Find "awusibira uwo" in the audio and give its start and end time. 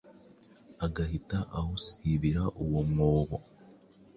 1.59-2.81